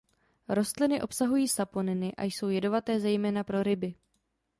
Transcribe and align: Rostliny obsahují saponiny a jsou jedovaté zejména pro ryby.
Rostliny 0.49 1.01
obsahují 1.01 1.47
saponiny 1.47 2.15
a 2.15 2.23
jsou 2.23 2.47
jedovaté 2.49 2.99
zejména 2.99 3.43
pro 3.43 3.63
ryby. 3.63 3.93